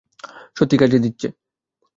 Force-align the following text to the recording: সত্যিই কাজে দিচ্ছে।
সত্যিই 0.57 0.79
কাজে 0.79 0.97
দিচ্ছে। 0.99 1.27